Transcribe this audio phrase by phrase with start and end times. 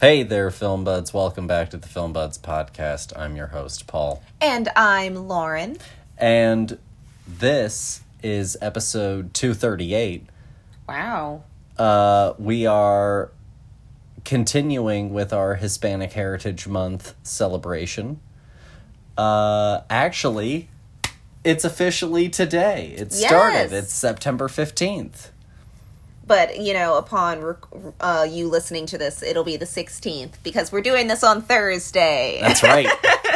[0.00, 1.12] Hey there, Film Buds.
[1.12, 3.12] Welcome back to the Film Buds podcast.
[3.18, 4.22] I'm your host, Paul.
[4.40, 5.76] And I'm Lauren.
[6.16, 6.78] And
[7.28, 10.24] this is episode 238.
[10.88, 11.42] Wow.
[11.76, 13.30] Uh, we are
[14.24, 18.20] continuing with our Hispanic Heritage Month celebration.
[19.18, 20.70] Uh, actually,
[21.44, 22.94] it's officially today.
[22.96, 23.70] It started.
[23.70, 23.84] Yes.
[23.84, 25.28] It's September 15th.
[26.30, 27.56] But, you know, upon
[28.00, 32.38] uh, you listening to this, it'll be the 16th because we're doing this on Thursday.
[32.40, 32.86] That's right.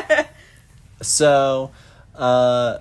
[1.02, 1.72] so,
[2.14, 2.78] uh,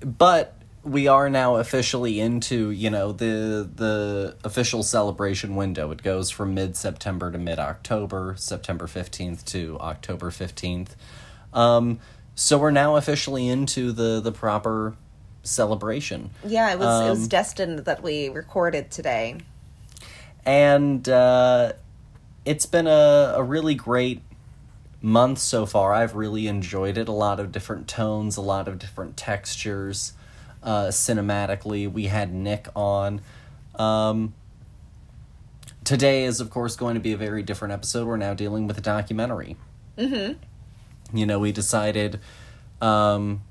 [0.00, 5.92] but we are now officially into you know the the official celebration window.
[5.92, 10.96] It goes from mid September to mid October, September fifteenth to October fifteenth.
[11.52, 12.00] Um,
[12.34, 14.96] so we're now officially into the the proper
[15.46, 16.30] celebration.
[16.44, 19.38] yeah, it was it was Um, destined that we recorded today.
[20.44, 21.72] and uh,
[22.44, 24.22] it's been a, a really great
[25.02, 25.92] month so far.
[25.92, 27.08] I've really enjoyed it.
[27.08, 30.12] A lot of different tones, a lot of different textures.
[30.62, 33.20] Uh, cinematically, we had Nick on.
[33.76, 34.34] Um,
[35.84, 38.06] today is, of course, going to be a very different episode.
[38.06, 39.56] We're now dealing with a documentary.
[39.98, 41.16] Mm-hmm.
[41.16, 42.20] You know, we decided.
[42.80, 43.42] Um,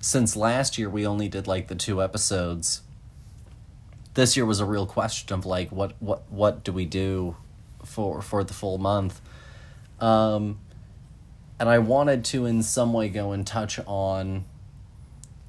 [0.00, 2.82] since last year we only did like the two episodes.
[4.14, 7.36] This year was a real question of like what what what do we do
[7.84, 9.20] for for the full month?
[10.00, 10.58] Um
[11.60, 14.44] and i wanted to in some way go and touch on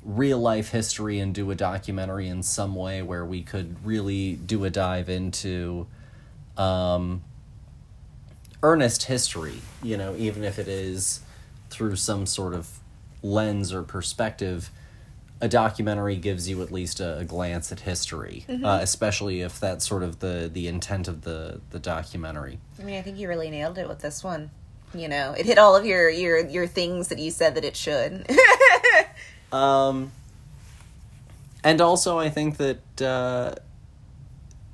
[0.04, 4.66] real life history and do a documentary in some way where we could really do
[4.66, 5.88] a dive into
[6.58, 7.24] um
[8.62, 11.22] earnest history you know even if it is
[11.70, 12.81] through some sort of
[13.22, 14.72] lens or perspective
[15.44, 19.88] a documentary gives you at least a, a glance at history, uh, especially if that's
[19.88, 22.60] sort of the the intent of the the documentary.
[22.80, 24.52] I mean, I think you really nailed it with this one.
[24.94, 27.76] You know, it hit all of your your your things that you said that it
[27.76, 28.30] should.
[29.52, 30.12] Um,
[31.64, 33.56] and also, I think that uh,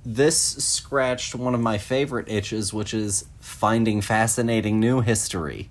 [0.06, 5.70] this scratched one of my favorite itches, which is finding fascinating new history.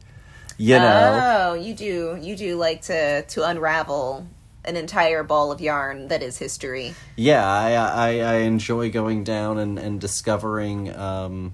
[0.58, 4.26] You know, Oh, you do you do like to to unravel
[4.64, 6.94] an entire ball of yarn that is history.
[7.16, 11.52] yeah, I, I I enjoy going down and and discovering um,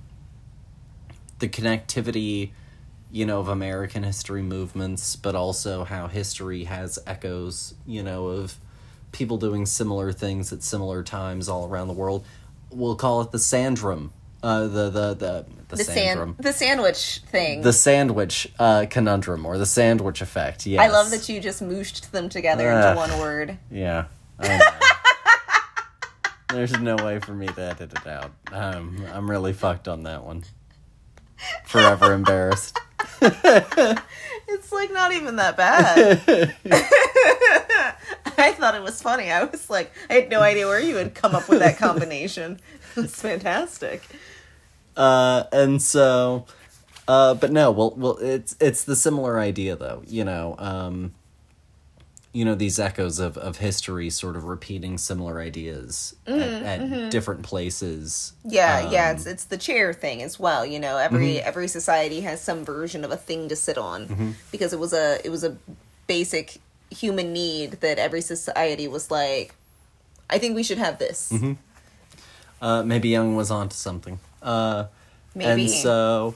[1.41, 2.51] the connectivity,
[3.11, 8.57] you know, of American history movements, but also how history has echoes, you know, of
[9.11, 12.25] people doing similar things at similar times all around the world.
[12.71, 17.63] We'll call it the Sandrum, uh, the the the the, The sand the sandwich thing.
[17.63, 20.67] the sandwich uh, conundrum or the sandwich effect.
[20.67, 20.81] Yes.
[20.81, 22.85] I love that you just mooshed them together Ugh.
[22.85, 23.59] into one word.
[23.71, 24.05] Yeah.
[26.49, 28.31] There's no way for me to edit it out.
[28.53, 30.45] Um, I'm really fucked on that one.
[31.65, 32.79] Forever embarrassed.
[34.49, 36.21] It's like not even that bad.
[38.39, 39.31] I thought it was funny.
[39.31, 42.61] I was like, I had no idea where you would come up with that combination.
[42.97, 44.03] It's fantastic.
[44.97, 46.47] Uh, and so,
[47.09, 50.03] uh, but no, well, well, it's it's the similar idea though.
[50.07, 51.13] You know, um,
[52.33, 57.43] you know these echoes of of history, sort of repeating similar ideas at, at different
[57.43, 58.33] places.
[58.45, 60.65] Yeah, yeah, Um, it's it's the chair thing as well.
[60.65, 64.73] You know, every every society has some version of a thing to sit on because
[64.73, 65.57] it was a it was a
[66.07, 66.59] basic
[66.91, 69.55] human need that every society was like,
[70.29, 71.33] I think we should have this.
[72.61, 74.21] Uh, maybe Jung was onto something.
[74.43, 74.87] Uh,
[75.35, 75.63] Maybe.
[75.63, 76.35] And so,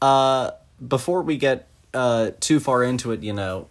[0.00, 0.52] uh,
[0.86, 3.68] before we get uh, too far into it, you know,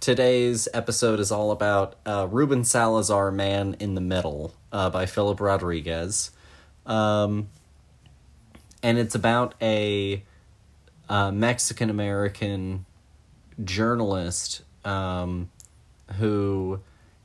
[0.00, 5.40] today's episode is all about uh, Ruben Salazar, Man in the Middle, uh, by Phillip
[5.40, 6.30] Rodriguez.
[6.86, 7.48] Um,
[8.82, 10.22] and it's about a
[11.08, 12.86] uh, Mexican American
[13.64, 15.50] journalist um,
[16.18, 16.80] who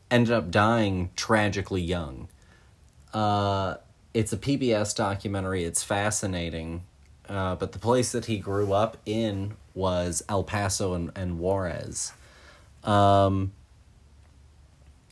[0.10, 2.28] ended up dying tragically young.
[3.14, 3.76] Uh,
[4.14, 5.64] it's a PBS documentary.
[5.64, 6.84] It's fascinating.
[7.30, 12.12] Uh, but the place that he grew up in was El Paso and, and Juarez.
[12.84, 13.54] Um,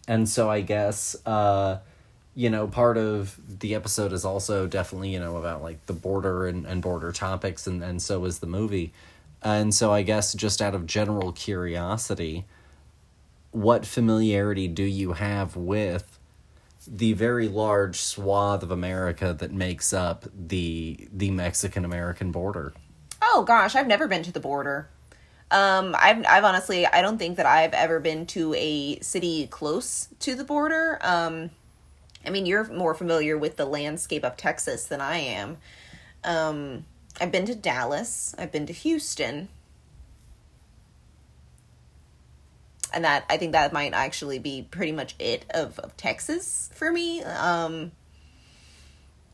[0.07, 1.79] and so I guess, uh,
[2.35, 6.47] you know, part of the episode is also definitely, you know, about like the border
[6.47, 8.91] and, and border topics, and, and so is the movie.
[9.41, 12.45] And so I guess just out of general curiosity,
[13.51, 16.18] what familiarity do you have with
[16.91, 22.73] the very large swath of America that makes up the the Mexican American border?
[23.21, 24.89] Oh gosh, I've never been to the border.
[25.51, 30.07] Um, I've I've honestly I don't think that I've ever been to a city close
[30.19, 30.97] to the border.
[31.01, 31.51] Um,
[32.25, 35.57] I mean, you're more familiar with the landscape of Texas than I am.
[36.23, 36.85] Um,
[37.21, 38.35] I've been to Dallas.
[38.37, 39.49] I've been to Houston.
[42.93, 46.91] And that I think that might actually be pretty much it of, of Texas for
[46.91, 47.23] me.
[47.23, 47.91] Um,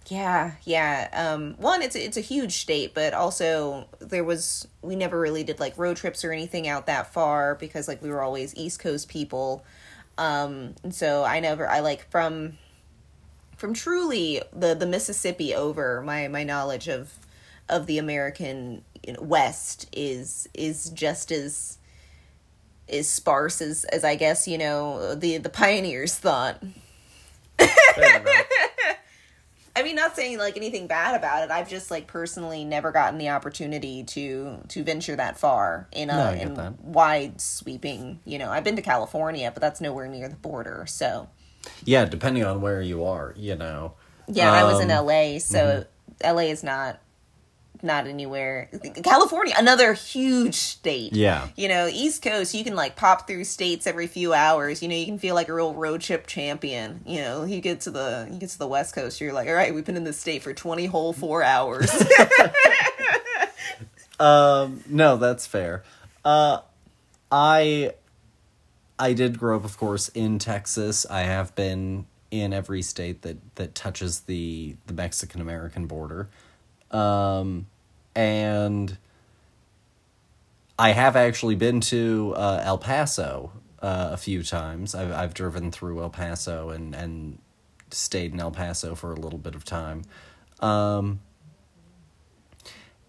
[0.08, 1.10] yeah, yeah.
[1.14, 5.60] Um, one, it's it's a huge state, but also there was we never really did
[5.60, 9.10] like road trips or anything out that far because like we were always East Coast
[9.10, 9.64] people.
[10.18, 12.58] Um, and so I never I like from
[13.58, 17.14] from truly the the Mississippi over my my knowledge of
[17.68, 18.84] of the American
[19.20, 21.80] West is is just as
[22.88, 26.62] is sparse as as I guess you know the the pioneers thought.
[29.78, 31.52] I mean, not saying like anything bad about it.
[31.52, 36.16] I've just like personally never gotten the opportunity to to venture that far in a
[36.16, 36.80] No, in that.
[36.82, 38.20] wide sweeping.
[38.26, 40.86] You know, I've been to California, but that's nowhere near the border.
[40.88, 41.28] So
[41.84, 43.96] Yeah, depending on where you are, you know.
[44.28, 45.86] yeah, I was in Um, L.A., so
[46.22, 46.50] L.A.
[46.52, 47.00] is not
[47.86, 48.70] not anywhere.
[49.04, 51.14] California, another huge state.
[51.14, 51.48] Yeah.
[51.56, 54.82] You know, East Coast, you can like pop through states every few hours.
[54.82, 57.02] You know, you can feel like a real road trip champion.
[57.06, 59.54] You know, you get to the you get to the West Coast, you're like, all
[59.54, 61.90] right, we've been in this state for twenty whole four hours.
[64.20, 65.84] Um, no, that's fair.
[66.24, 66.60] Uh,
[67.32, 67.94] I
[68.98, 71.06] I did grow up, of course, in Texas.
[71.10, 76.30] I have been in every state that that touches the the Mexican American border,
[76.92, 77.68] um,
[78.16, 78.98] and
[80.78, 83.52] I have actually been to uh, El Paso
[83.82, 84.96] uh, a few times.
[84.96, 87.40] I've I've driven through El Paso and and
[87.92, 90.04] stayed in El Paso for a little bit of time.
[90.60, 91.20] Um,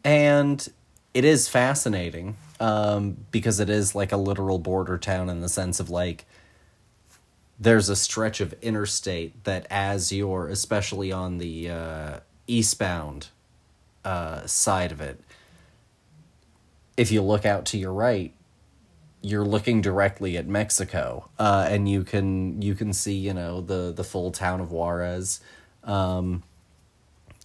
[0.04, 0.66] and
[1.14, 5.80] it is fascinating um, because it is like a literal border town in the sense
[5.80, 6.26] of like
[7.58, 13.28] there's a stretch of interstate that as you're especially on the uh, eastbound
[14.06, 15.20] uh, side of it
[16.96, 18.32] if you look out to your right
[19.26, 23.92] you're looking directly at Mexico, uh, and you can you can see you know the
[23.92, 25.40] the full town of Juarez,
[25.82, 26.44] um,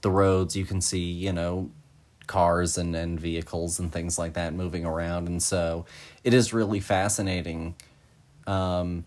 [0.01, 0.55] the roads.
[0.55, 1.71] You can see you know
[2.27, 5.85] cars and and vehicles and things like that moving around, and so
[6.23, 7.73] it is really fascinating
[8.45, 9.05] um,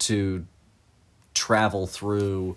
[0.00, 0.44] to
[1.32, 2.56] travel through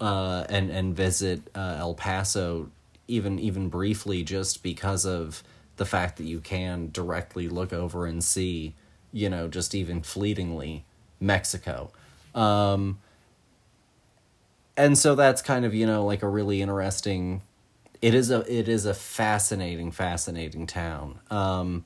[0.00, 2.70] uh, and and visit uh, El Paso
[3.10, 5.42] even even briefly just because of
[5.76, 8.74] the fact that you can directly look over and see
[9.12, 10.84] you know just even fleetingly
[11.18, 11.90] Mexico.
[12.34, 12.98] Um
[14.76, 17.42] and so that's kind of you know like a really interesting
[18.00, 21.18] it is a it is a fascinating fascinating town.
[21.30, 21.84] Um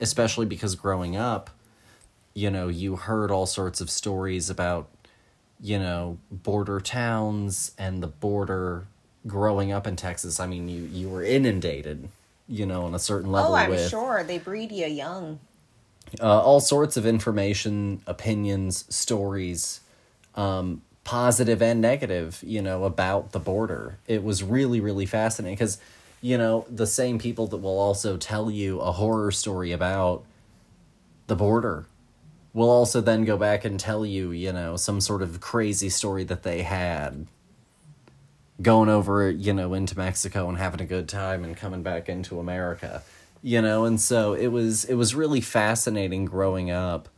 [0.00, 1.50] especially because growing up
[2.34, 4.90] you know you heard all sorts of stories about
[5.60, 8.86] you know border towns and the border
[9.26, 12.08] growing up in Texas I mean you you were inundated
[12.48, 15.38] you know on a certain level oh, I'm with sure they breed you young.
[16.20, 19.80] uh, all sorts of information, opinions, stories,
[20.34, 23.98] um, positive and negative, you know, about the border.
[24.06, 25.78] It was really, really fascinating because,
[26.20, 30.24] you know, the same people that will also tell you a horror story about
[31.26, 31.86] the border
[32.52, 36.24] will also then go back and tell you, you know, some sort of crazy story
[36.24, 37.26] that they had
[38.62, 42.38] going over, you know, into Mexico and having a good time and coming back into
[42.38, 43.02] America.
[43.42, 47.08] You know, and so it was it was really fascinating growing up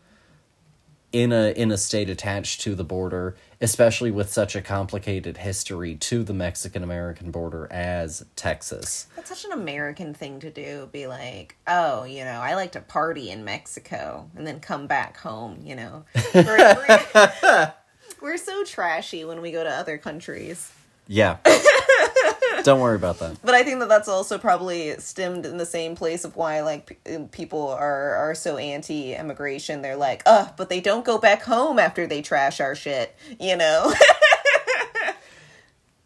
[1.12, 5.94] in a in a state attached to the border, especially with such a complicated history
[5.94, 9.06] to the Mexican American border as Texas.
[9.14, 10.88] That's such an American thing to do.
[10.92, 15.16] Be like, oh, you know, I like to party in Mexico and then come back
[15.16, 15.60] home.
[15.62, 16.74] You know, we're,
[17.14, 17.72] we're,
[18.20, 20.72] we're so trashy when we go to other countries.
[21.06, 21.38] Yeah.
[22.64, 23.36] Don't worry about that.
[23.44, 27.00] But I think that that's also probably stemmed in the same place of why like
[27.04, 29.82] p- people are are so anti immigration.
[29.82, 33.14] They're like, uh, but they don't go back home after they trash our shit.
[33.38, 33.92] You know.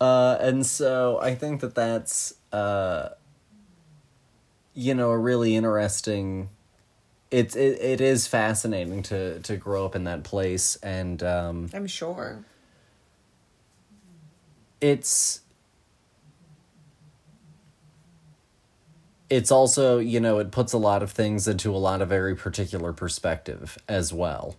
[0.01, 3.11] Uh, and so I think that that's, uh,
[4.73, 6.49] you know, a really interesting.
[7.31, 11.87] It's it, it is fascinating to to grow up in that place, and um, I'm
[11.87, 12.43] sure.
[14.81, 15.41] It's
[19.29, 22.35] it's also you know it puts a lot of things into a lot of very
[22.35, 24.57] particular perspective as well.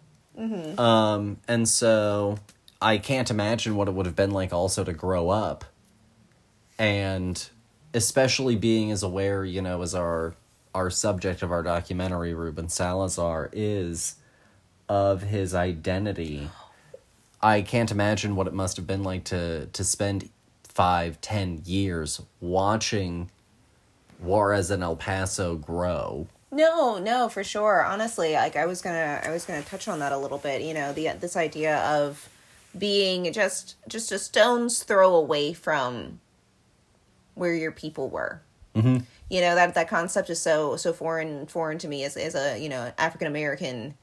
[0.79, 2.39] Um and so
[2.81, 5.65] i can't imagine what it would have been like also to grow up
[6.79, 7.49] and
[7.93, 10.33] especially being as aware you know as our
[10.73, 14.15] our subject of our documentary ruben salazar is
[14.89, 16.49] of his identity
[17.43, 20.29] I can't imagine what it must have been like to to spend
[20.63, 23.29] five, ten years watching
[24.19, 26.27] Juarez and El Paso grow.
[26.51, 27.83] No, no, for sure.
[27.83, 30.61] Honestly, like I was gonna, I was gonna touch on that a little bit.
[30.61, 32.29] You know, the this idea of
[32.77, 36.19] being just just a stone's throw away from
[37.35, 38.41] where your people were.
[38.75, 39.03] Mm-hmm.
[39.29, 42.57] You know that that concept is so so foreign foreign to me as as a
[42.57, 43.95] you know African American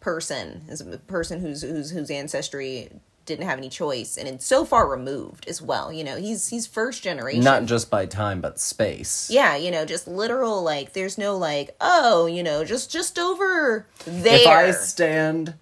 [0.00, 2.88] person as a person whose whose whose ancestry
[3.26, 6.66] didn't have any choice and it's so far removed as well you know he's he's
[6.66, 9.28] first generation Not just by time, but space.
[9.30, 13.86] yeah you know just literal like there's no like oh you know just just over
[14.06, 15.54] there If I stand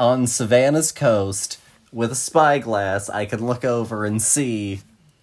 [0.00, 1.58] on Savannah's coast
[1.92, 4.80] with a spyglass, I can look over and see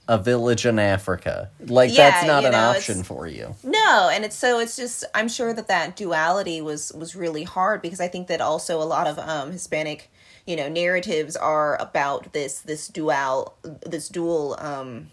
[0.09, 1.51] a village in Africa.
[1.67, 3.55] Like Yeah, that's not an know, option for you.
[3.63, 7.83] No, and it's so it's just I'm sure that that duality was was really hard
[7.83, 10.09] because I think that also a lot of um Hispanic,
[10.47, 15.11] you know, narratives are about this this dual this dual um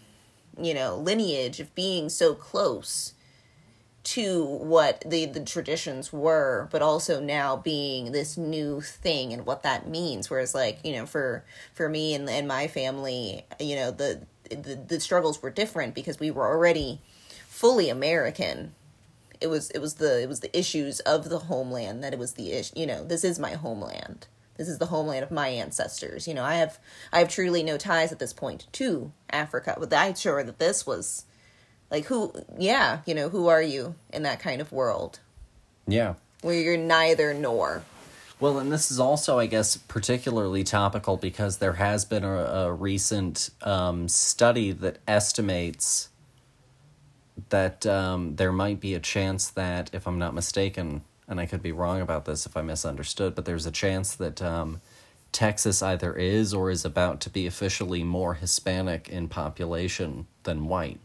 [0.59, 3.13] you know, lineage of being so close
[4.03, 9.63] to what the the traditions were but also now being this new thing and what
[9.63, 13.91] that means whereas like you know for for me and, and my family you know
[13.91, 17.01] the, the the struggles were different because we were already
[17.47, 18.73] fully american.
[19.39, 22.33] It was it was the it was the issues of the homeland that it was
[22.33, 24.27] the issue you know this is my homeland.
[24.57, 26.27] This is the homeland of my ancestors.
[26.27, 26.79] You know i have
[27.13, 30.87] i have truly no ties at this point to africa but i'm sure that this
[30.87, 31.25] was
[31.91, 35.19] like who yeah you know who are you in that kind of world?
[35.87, 36.15] Yeah.
[36.41, 37.83] where you're neither nor
[38.39, 42.73] Well, and this is also, I guess, particularly topical because there has been a, a
[42.73, 46.09] recent um, study that estimates
[47.49, 51.63] that um, there might be a chance that, if I'm not mistaken, and I could
[51.63, 54.81] be wrong about this if I misunderstood, but there's a chance that um,
[55.31, 60.99] Texas either is or is about to be officially more Hispanic in population than white.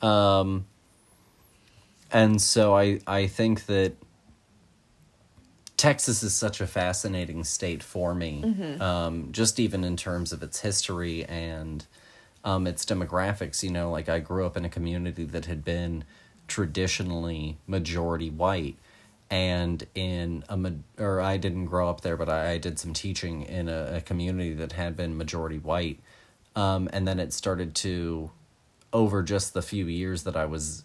[0.00, 0.66] Um,
[2.10, 3.96] and so I, I think that
[5.76, 10.60] Texas is such a fascinating state for me, um, just even in terms of its
[10.60, 11.84] history and
[12.44, 13.62] um, its demographics.
[13.62, 16.04] You know, like I grew up in a community that had been
[16.48, 18.76] traditionally majority white,
[19.28, 23.42] and in a or I didn't grow up there, but I, I did some teaching
[23.42, 26.00] in a, a community that had been majority white,
[26.54, 28.30] um, and then it started to,
[28.94, 30.84] over just the few years that I was,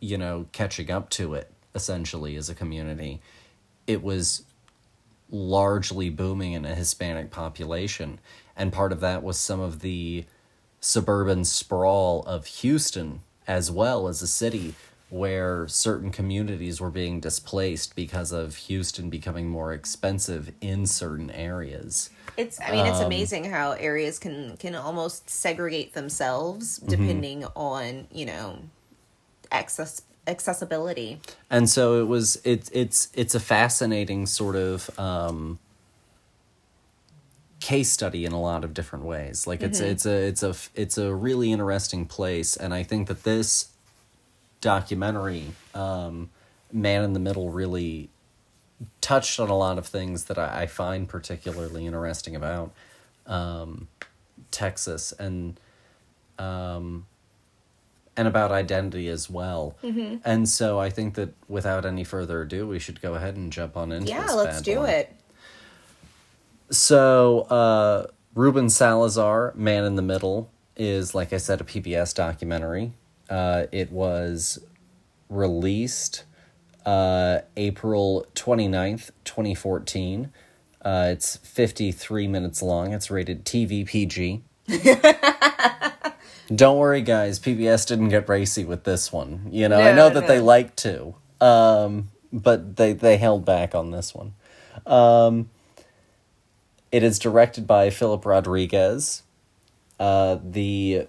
[0.00, 3.22] you know, catching up to it essentially as a community
[3.86, 4.44] it was
[5.30, 8.20] largely booming in a Hispanic population.
[8.56, 10.24] And part of that was some of the
[10.80, 14.74] suburban sprawl of Houston, as well as a city
[15.08, 22.08] where certain communities were being displaced because of Houston becoming more expensive in certain areas.
[22.38, 27.58] it's i mean it's um, amazing how areas can can almost segregate themselves depending mm-hmm.
[27.58, 28.58] on you know
[29.50, 31.20] access accessibility.
[31.50, 35.58] And so it was it's it's it's a fascinating sort of um
[37.60, 39.46] case study in a lot of different ways.
[39.46, 42.56] Like it's it's a it's a it's a really interesting place.
[42.56, 43.68] And i think that this
[44.60, 46.30] documentary um
[46.72, 48.08] man in the middle really
[49.00, 52.72] touched on a lot of things that i, I find particularly interesting about
[53.26, 53.88] um
[54.50, 55.12] texas.
[55.12, 55.58] And
[56.38, 57.06] um
[58.16, 59.76] and about identity as well.
[59.82, 60.16] Mm-hmm.
[60.24, 63.76] And so I think that without any further ado, we should go ahead and jump
[63.76, 65.14] on into yeah let's do it
[66.70, 72.92] So, uh, Ruben Salazar, Man in the Middle, is, like I said, a PBS documentary.
[73.28, 74.58] Uh, it was
[75.28, 76.24] released
[76.86, 80.32] uh, April 29th, 2014.
[80.82, 82.92] Uh, it's 53 minutes long.
[82.92, 84.42] It's rated TV PG.
[86.54, 87.38] Don't worry, guys.
[87.38, 89.48] PBS didn't get racy with this one.
[89.50, 93.74] You know, I No, know that they like to, um, but they they held back
[93.74, 94.34] on this one.
[94.86, 95.50] Um,
[96.90, 99.22] it is directed by Phillip Rodriguez.
[100.00, 101.06] Uh, the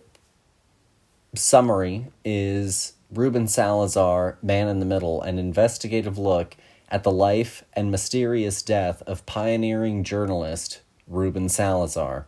[1.36, 6.56] summary is Ruben Salazar, Man in the Middle, an investigative look
[6.90, 12.28] at the life and mysterious death of pioneering journalist Ruben Salazar.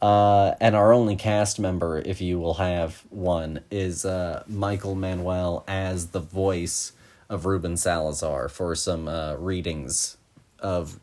[0.00, 5.64] Uh, and our only cast member, if you will have one, is uh, Michael Manuel
[5.66, 6.92] as the voice
[7.28, 10.16] of Ruben Salazar for some uh, readings
[10.60, 11.00] of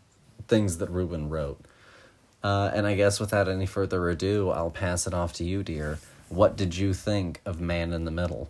[0.48, 1.60] things that Ruben wrote.
[2.44, 6.00] Uh, and I guess without any further ado, I'll pass it off to you, dear.
[6.30, 8.50] What did you think of Man in the Middle?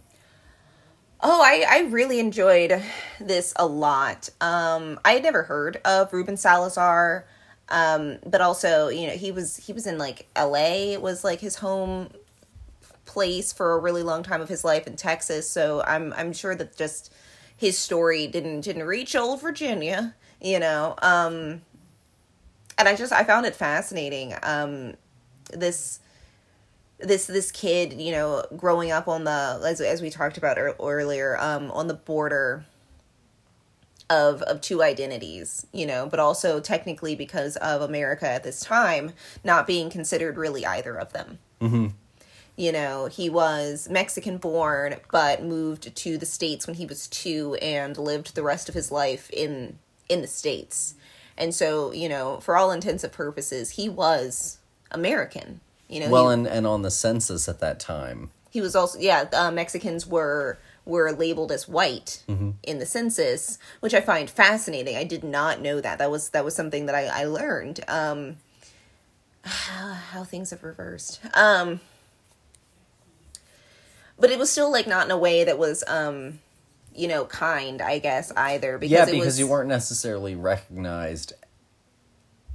[1.21, 2.81] Oh, I, I really enjoyed
[3.19, 4.29] this a lot.
[4.41, 7.25] Um, I had never heard of Ruben Salazar.
[7.69, 10.97] Um, but also, you know, he was he was in like L.A.
[10.97, 12.09] was like his home
[13.05, 15.49] place for a really long time of his life in Texas.
[15.49, 17.13] So I'm I'm sure that just
[17.57, 20.95] his story didn't didn't reach old Virginia, you know.
[21.01, 21.61] Um,
[22.77, 24.35] and I just I found it fascinating.
[24.43, 24.93] Um,
[25.51, 25.99] this
[26.99, 31.37] this this kid, you know, growing up on the as as we talked about earlier,
[31.39, 32.65] um, on the border
[34.09, 39.13] of of two identities, you know, but also technically because of America at this time
[39.43, 41.39] not being considered really either of them.
[41.61, 41.87] Mm-hmm.
[42.57, 47.55] You know, he was Mexican born, but moved to the states when he was two
[47.55, 50.95] and lived the rest of his life in in the states.
[51.37, 54.59] And so, you know, for all intents and purposes, he was
[54.91, 55.59] American.
[55.89, 58.99] You know, well, he, and and on the census at that time, he was also
[58.99, 59.25] yeah.
[59.33, 62.51] Uh, Mexicans were were labeled as white mm-hmm.
[62.63, 64.95] in the census, which I find fascinating.
[64.95, 65.97] I did not know that.
[65.97, 67.81] That was that was something that I I learned.
[67.87, 68.37] Um,
[69.43, 71.19] how things have reversed.
[71.33, 71.79] Um,
[74.17, 76.39] but it was still like not in a way that was um
[76.93, 79.39] you know kind i guess either because yeah because was...
[79.39, 81.33] you weren't necessarily recognized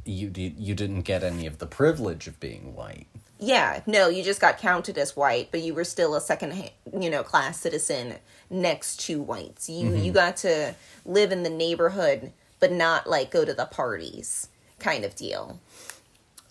[0.05, 3.07] you you didn't get any of the privilege of being white
[3.41, 7.09] yeah, no, you just got counted as white, but you were still a second, you
[7.09, 8.17] know, class citizen
[8.51, 9.69] next to whites.
[9.69, 10.05] You mm-hmm.
[10.05, 10.75] you got to
[11.07, 15.59] live in the neighborhood, but not like go to the parties, kind of deal.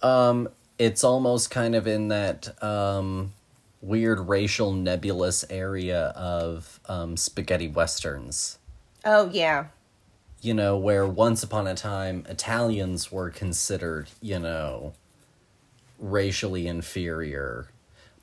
[0.01, 3.33] Um, it's almost kind of in that um
[3.81, 8.57] weird racial nebulous area of um spaghetti westerns.
[9.05, 9.67] Oh yeah.
[10.41, 14.93] You know, where once upon a time Italians were considered, you know,
[15.99, 17.67] racially inferior,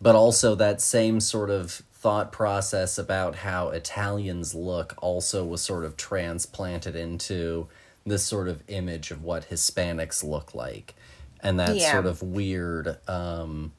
[0.01, 5.85] but also that same sort of thought process about how Italians look also was sort
[5.85, 7.69] of transplanted into
[8.05, 10.95] this sort of image of what Hispanics look like.
[11.41, 11.91] And that yeah.
[11.91, 13.73] sort of weird, um,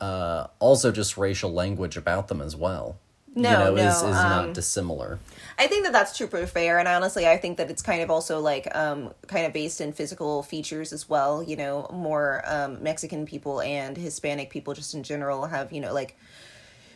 [0.00, 2.99] uh, also just racial language about them as well.
[3.34, 5.18] No, you know, no, is, is um, not dissimilar.
[5.58, 8.40] I think that that's super fair, and honestly, I think that it's kind of also
[8.40, 11.42] like um, kind of based in physical features as well.
[11.42, 15.92] You know, more um, Mexican people and Hispanic people, just in general, have you know
[15.92, 16.16] like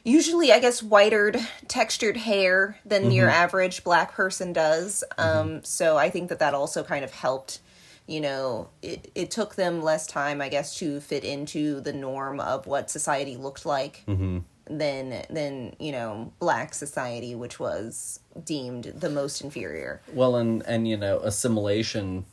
[0.03, 3.13] usually I guess whitered textured hair than mm-hmm.
[3.13, 5.05] your average black person does.
[5.17, 5.39] Mm-hmm.
[5.39, 7.61] Um, so I think that that also kind of helped.
[8.07, 12.41] You know, it it took them less time, I guess, to fit into the norm
[12.41, 14.03] of what society looked like.
[14.09, 20.63] Mm-hmm than than you know black society which was deemed the most inferior well and
[20.67, 22.25] and you know assimilation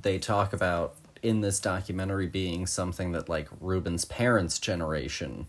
[0.00, 5.46] they talk about in this documentary being something that like Ruben's parents generation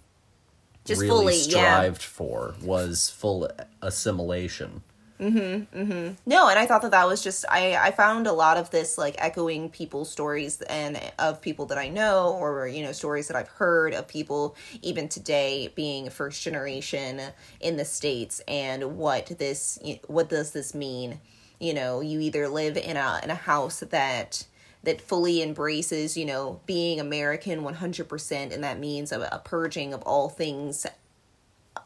[0.86, 2.08] just really fully, strived yeah.
[2.08, 3.50] for was full
[3.82, 4.82] assimilation
[5.20, 5.80] Mm-hmm.
[5.80, 6.14] Mm-hmm.
[6.28, 9.00] No, and I thought that that was just I I found a lot of this
[9.00, 13.36] like echoing people's stories and of people that I know or you know stories that
[13.36, 17.20] I've heard of people even today being first generation
[17.60, 21.20] in the states and what this what does this mean?
[21.60, 24.46] You know, you either live in a in a house that
[24.84, 30.04] that fully embraces, you know, being American 100% and that means a, a purging of
[30.04, 30.86] all things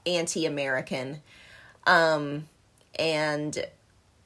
[0.05, 1.21] anti-American.
[1.87, 2.47] Um
[2.97, 3.65] and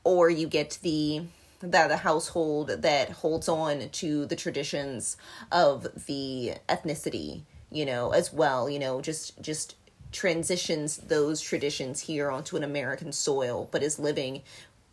[0.04, 1.24] or you get the
[1.62, 5.18] that the household that holds on to the traditions
[5.52, 9.76] of the ethnicity you know as well you know just just
[10.12, 14.42] transitions those traditions here onto an american soil but is living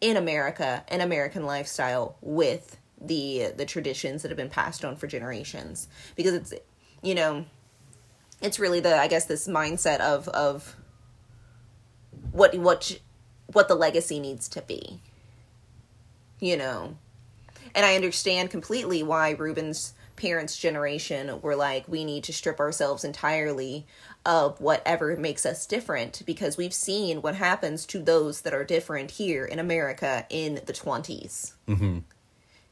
[0.00, 5.06] in america an american lifestyle with the the traditions that have been passed on for
[5.06, 5.88] generations.
[6.16, 6.54] Because it's
[7.02, 7.44] you know
[8.40, 10.76] it's really the i guess this mindset of of
[12.30, 12.98] what what
[13.53, 15.01] what the legacy needs to be.
[16.41, 16.97] You know.
[17.75, 23.05] And I understand completely why Ruben's parents' generation were like, we need to strip ourselves
[23.05, 23.87] entirely
[24.25, 29.12] of whatever makes us different because we've seen what happens to those that are different
[29.12, 31.55] here in America in the 20s.
[31.67, 31.99] Mm-hmm.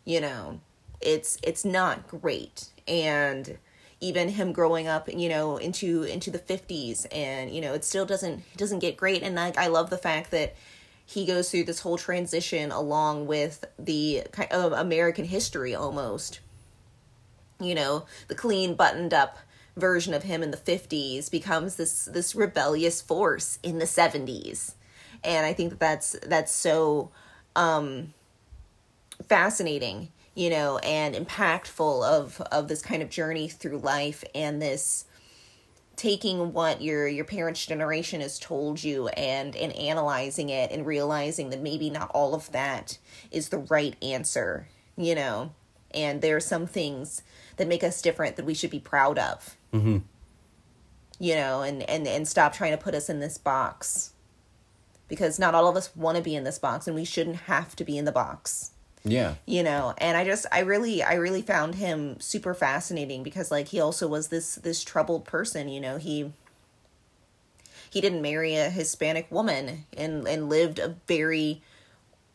[0.05, 0.61] You know,
[1.01, 2.67] it's it's not great.
[2.87, 3.59] And
[4.01, 8.07] even him growing up you know into into the 50s and you know it still
[8.07, 9.23] doesn't doesn't get great.
[9.23, 10.55] And like I love the fact that
[11.05, 16.41] he goes through this whole transition along with the kind of American history almost.
[17.61, 19.39] You know the clean buttoned up
[19.77, 24.75] version of him in the 50s becomes this this rebellious force in the 70s
[25.25, 27.11] and i think that that's that's so
[27.57, 28.13] um
[29.29, 30.09] fascinating
[30.41, 35.05] you know, and impactful of of this kind of journey through life and this
[35.97, 41.51] taking what your your parents generation has told you and and analyzing it and realizing
[41.51, 42.97] that maybe not all of that
[43.31, 45.51] is the right answer you know
[45.91, 47.23] and there are some things
[47.57, 49.57] that make us different that we should be proud of.
[49.75, 49.99] Mm-hmm.
[51.19, 54.15] You know, and and and stop trying to put us in this box
[55.09, 57.77] because not all of us want to be in this box, and we shouldn't have
[57.77, 58.71] to be in the box
[59.03, 59.37] Yeah.
[59.47, 63.69] you know and i just i really i really found him super fascinating because like
[63.69, 66.33] he also was this this troubled person you know he
[67.91, 71.63] he didn't marry a hispanic woman and and lived a very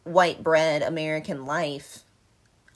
[0.05, 1.99] white bread american life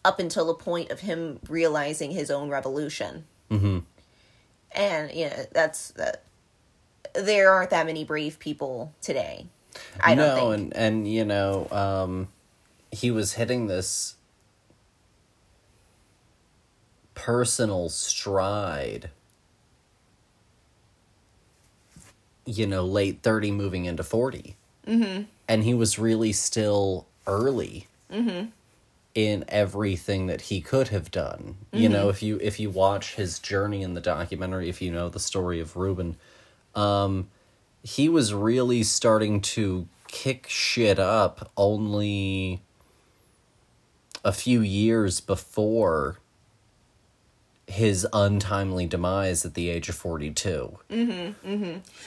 [0.06, 3.80] up until the point of him realizing his own revolution Mm-hmm.
[4.73, 6.23] and you know that's that
[7.15, 9.47] there aren't that many brave people today
[9.99, 12.28] i don't no, think and and you know, um,
[12.91, 14.15] he was hitting this
[17.13, 19.10] personal stride.
[22.45, 24.56] You know, late thirty, moving into 40
[24.88, 25.23] mm-hmm.
[25.47, 27.88] and he was really still early
[29.13, 31.58] in everything that he could have done.
[31.71, 35.10] You know, if you if you watch his journey in the documentary, if you know
[35.10, 36.15] the story of Ruben,
[36.73, 37.30] um,
[37.84, 42.62] he was really starting to kick shit up only
[44.30, 46.20] a few years before
[47.65, 50.78] his untimely demise at the age of 42.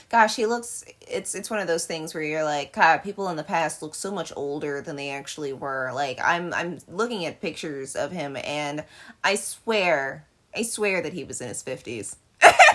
[0.09, 3.37] gosh he looks it's it's one of those things where you're like god people in
[3.37, 7.41] the past look so much older than they actually were like i'm i'm looking at
[7.41, 8.85] pictures of him and
[9.25, 10.25] i swear
[10.57, 12.15] i swear that he was in his 50s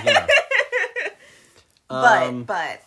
[0.05, 0.27] Yeah.
[1.87, 2.81] but Um, but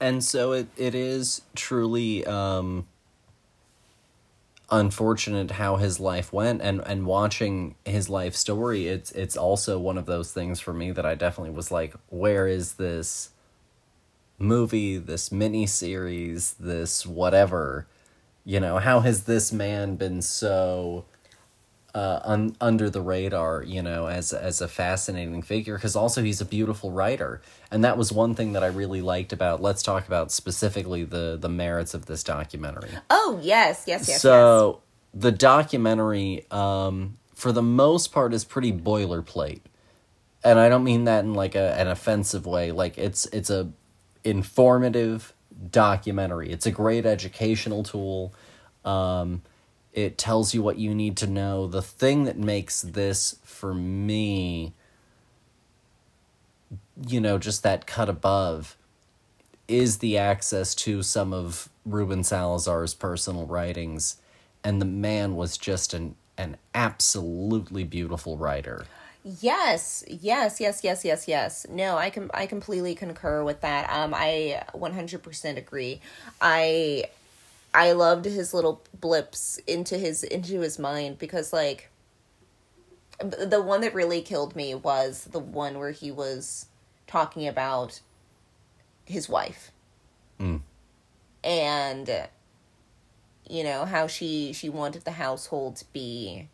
[0.00, 2.86] and so it, it is truly um
[4.70, 9.96] unfortunate how his life went and and watching his life story it's it's also one
[9.96, 13.30] of those things for me that I definitely was like where is this
[14.38, 17.86] movie this mini series this whatever?
[18.44, 21.04] You know how has this man been so
[21.94, 26.40] uh, un- under the radar, you know, as as a fascinating figure because also he's
[26.40, 29.62] a beautiful writer, and that was one thing that I really liked about.
[29.62, 32.90] Let's talk about specifically the the merits of this documentary.
[33.10, 34.82] oh yes yes yes so
[35.14, 39.62] the documentary, um, for the most part, is pretty boilerplate,
[40.44, 42.72] and I don't mean that in like a an offensive way.
[42.72, 43.70] Like it's it's a
[44.24, 45.32] informative
[45.70, 46.50] documentary.
[46.50, 48.34] It's a great educational tool.
[48.84, 49.42] Um,
[49.98, 51.66] it tells you what you need to know.
[51.66, 54.72] The thing that makes this for me,
[57.08, 58.76] you know, just that cut above
[59.66, 64.18] is the access to some of Ruben Salazar's personal writings.
[64.62, 68.86] And the man was just an, an absolutely beautiful writer.
[69.24, 71.66] Yes, yes, yes, yes, yes, yes.
[71.68, 73.90] No, I can I completely concur with that.
[73.90, 76.00] Um I 100% agree.
[76.40, 77.06] I
[77.74, 81.90] I loved his little blips into his into his mind because like
[83.20, 86.66] the one that really killed me was the one where he was
[87.06, 88.00] talking about
[89.04, 89.72] his wife.
[90.40, 90.60] Mm.
[91.42, 92.28] And
[93.48, 96.48] you know how she she wanted the household to be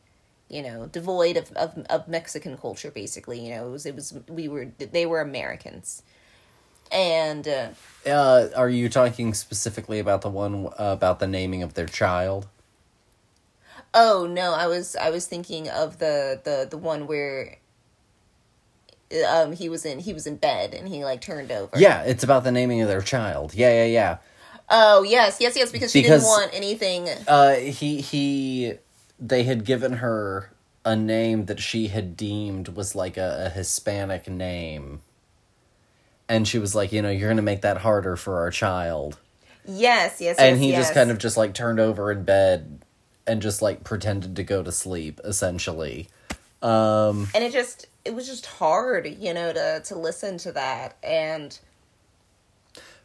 [0.48, 4.16] you know devoid of, of of mexican culture basically you know it was it was
[4.29, 6.03] we were they were americans
[6.92, 7.68] and uh,
[8.07, 12.47] Uh, are you talking specifically about the one uh, about the naming of their child?
[13.97, 17.59] oh no i was i was thinking of the the the one where
[19.29, 22.25] um he was in he was in bed and he like turned over Yeah, it's
[22.25, 23.55] about the naming of their child.
[23.55, 24.16] Yeah, yeah, yeah.
[24.68, 28.75] oh yes yes yes because she Because- didn't want anything Uh, he he,
[29.20, 30.51] they had given her
[30.85, 35.01] a name that she had deemed was like a, a Hispanic name,
[36.29, 39.19] and she was like, you know, you're gonna make that harder for our child,
[39.67, 40.81] yes yes and yes, he yes.
[40.83, 42.83] just kind of just like turned over in bed
[43.27, 46.09] and just like pretended to go to sleep, essentially.
[46.63, 50.97] Um, and it just it was just hard you know to to listen to that
[51.03, 51.59] and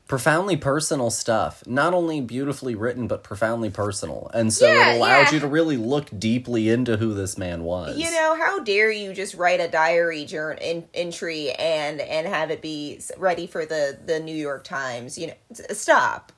[0.10, 1.64] profoundly personal stuff.
[1.68, 4.30] Not only beautifully written, but profoundly personal.
[4.34, 5.32] And so Yeah, it allowed yeah.
[5.34, 7.96] you to really look deeply into who this man was.
[7.96, 12.50] You know, how dare you just write a diary journal in, entry and and have
[12.50, 15.16] it be ready for the the New York Times?
[15.16, 15.34] You know,
[15.72, 16.34] stop,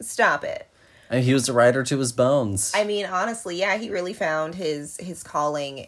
[0.00, 0.68] stop it.
[1.08, 2.70] And he was a writer to his bones.
[2.74, 5.86] I mean, honestly, yeah, he really found his his calling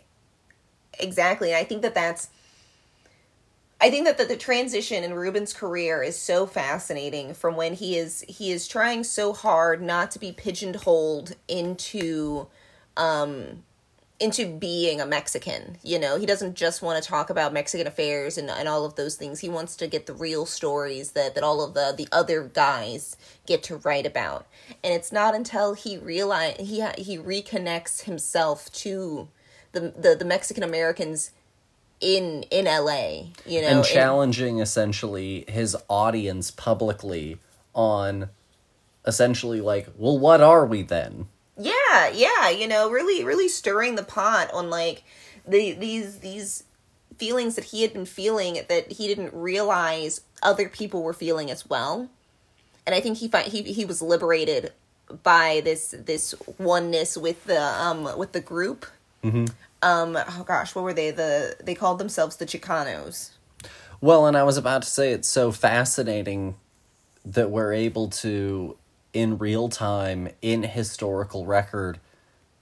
[0.98, 2.30] exactly, and I think that that's.
[3.80, 7.96] I think that the, the transition in Ruben's career is so fascinating from when he
[7.96, 12.48] is he is trying so hard not to be pigeonholed into
[12.96, 13.62] um
[14.20, 15.78] into being a Mexican.
[15.84, 18.96] You know, he doesn't just want to talk about Mexican affairs and, and all of
[18.96, 19.38] those things.
[19.40, 23.16] He wants to get the real stories that, that all of the, the other guys
[23.46, 24.46] get to write about.
[24.82, 29.28] And it's not until he realize he he reconnects himself to
[29.70, 31.30] the the, the Mexican Americans
[32.00, 37.38] in in LA, you know, and challenging essentially his audience publicly
[37.74, 38.28] on
[39.06, 41.26] essentially like, well, what are we then?
[41.56, 45.02] Yeah, yeah, you know, really really stirring the pot on like
[45.46, 46.64] the these these
[47.18, 51.68] feelings that he had been feeling that he didn't realize other people were feeling as
[51.68, 52.08] well.
[52.86, 54.72] And I think he fi- he he was liberated
[55.22, 58.86] by this this oneness with the um with the group.
[59.24, 59.46] Mm-hmm.
[59.82, 61.10] Um oh gosh, what were they?
[61.10, 63.30] The they called themselves the Chicanos.
[64.00, 66.56] Well, and I was about to say it's so fascinating
[67.24, 68.76] that we're able to
[69.12, 71.98] in real time in historical record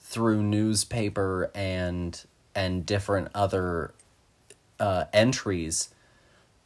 [0.00, 2.24] through newspaper and
[2.54, 3.92] and different other
[4.80, 5.90] uh, entries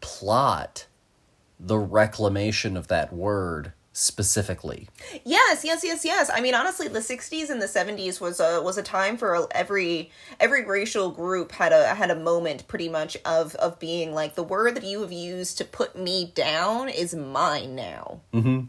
[0.01, 0.87] plot
[1.59, 4.89] the reclamation of that word specifically.
[5.25, 6.31] Yes, yes, yes, yes.
[6.33, 10.11] I mean, honestly, the '60s and the '70s was a was a time for every
[10.39, 14.43] every racial group had a had a moment, pretty much of of being like the
[14.43, 18.21] word that you have used to put me down is mine now.
[18.33, 18.67] Mm-hmm.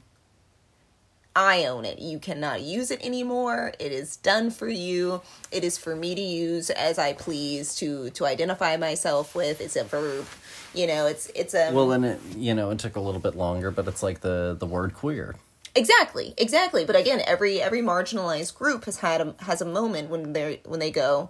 [1.33, 1.99] I own it.
[1.99, 3.71] You cannot use it anymore.
[3.79, 5.21] It is done for you.
[5.49, 9.61] It is for me to use as I please to to identify myself with.
[9.61, 10.25] It's a verb.
[10.73, 13.35] You know, it's it's a Well, and it you know, it took a little bit
[13.35, 15.35] longer, but it's like the the word queer.
[15.73, 16.33] Exactly.
[16.37, 16.85] Exactly.
[16.85, 20.79] But again, every every marginalized group has had a has a moment when they when
[20.79, 21.29] they go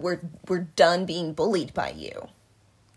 [0.00, 2.28] we're we're done being bullied by you.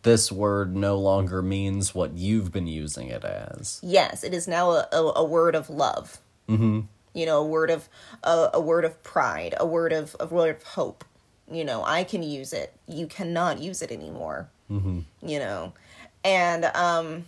[0.03, 3.79] This word no longer means what you've been using it as.
[3.81, 6.19] Yes, it is now a, a, a word of love.
[6.49, 6.81] Mm-hmm.
[7.13, 7.87] You know, a word of
[8.23, 11.05] a, a word of pride, a word of a word of hope.
[11.49, 12.73] You know, I can use it.
[12.87, 14.49] You cannot use it anymore.
[14.73, 14.99] Mm-hmm.
[15.21, 15.73] You know,
[16.23, 17.25] and um,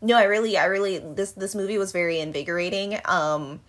[0.00, 2.98] no, I really, I really this this movie was very invigorating.
[3.04, 3.60] Um,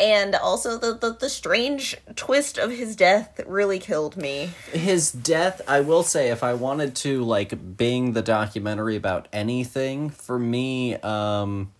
[0.00, 4.50] and also the, the the strange twist of his death really killed me.
[4.72, 10.10] His death, I will say, if I wanted to like bing the documentary about anything,
[10.10, 11.72] for me, um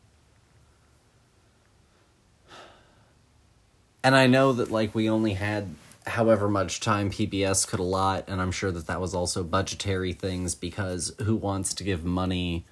[4.02, 5.68] and I know that like we only had
[6.08, 10.54] however much time PBS could allot, and I'm sure that that was also budgetary things
[10.54, 12.64] because who wants to give money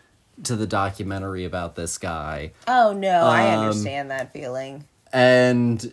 [0.45, 2.53] to the documentary about this guy?
[2.67, 4.85] Oh no, um, I understand that feeling.
[5.13, 5.93] And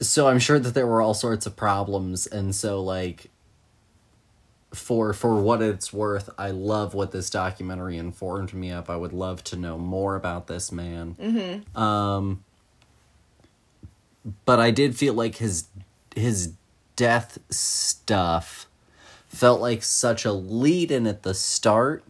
[0.00, 3.30] so I'm sure that there were all sorts of problems, and so like
[4.74, 8.88] for for what it's worth, I love what this documentary informed me of.
[8.88, 11.16] I would love to know more about this man.
[11.20, 11.80] Mm-hmm.
[11.80, 12.44] Um,
[14.44, 15.66] but I did feel like his
[16.14, 16.54] his
[16.96, 18.66] death stuff
[19.28, 22.04] felt like such a lead in at the start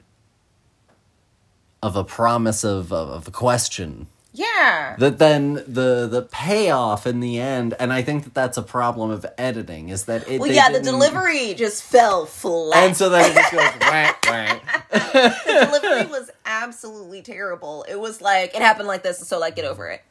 [1.83, 4.97] of a promise of of, of a question yeah.
[4.99, 9.11] That then the the payoff in the end, and I think that that's a problem
[9.11, 10.41] of editing, is that it.
[10.41, 14.61] Well, yeah, the delivery just fell flat, and so then it just goes wah, wah.
[14.91, 17.85] the delivery was absolutely terrible.
[17.87, 20.03] It was like it happened like this, so like get over it.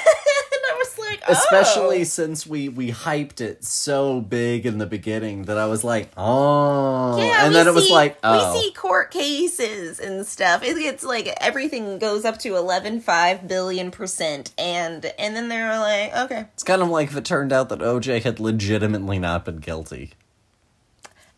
[0.71, 1.33] I was like, oh.
[1.33, 6.11] especially since we we hyped it so big in the beginning that I was like,
[6.17, 8.55] oh, yeah, and then see, it was like, oh.
[8.55, 10.63] we see court cases and stuff.
[10.63, 15.79] It, it's like everything goes up to 11, 5 billion percent, and and then they're
[15.79, 19.45] like, okay, it's kind of like if it turned out that OJ had legitimately not
[19.45, 20.13] been guilty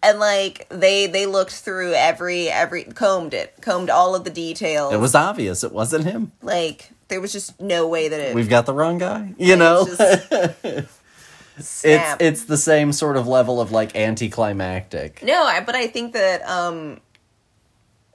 [0.02, 4.92] and like they they looked through every every combed it combed all of the details
[4.92, 8.48] it was obvious it wasn't him like there was just no way that it we've
[8.48, 11.04] got the wrong guy you know it's
[11.84, 16.42] it's the same sort of level of like anticlimactic no I, but i think that
[16.48, 17.00] um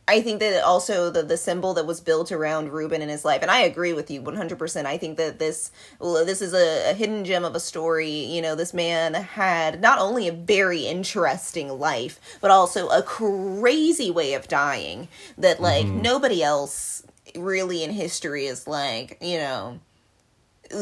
[0.10, 3.42] I think that also the the symbol that was built around Ruben in his life,
[3.42, 4.88] and I agree with you one hundred percent.
[4.88, 8.10] I think that this well, this is a, a, hidden gem of a story.
[8.10, 14.10] You know, this man had not only a very interesting life, but also a crazy
[14.10, 16.02] way of dying that like mm-hmm.
[16.02, 17.04] nobody else
[17.38, 19.80] really in history is like you know